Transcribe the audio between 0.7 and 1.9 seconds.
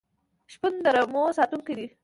د رمو ساتونکی دی.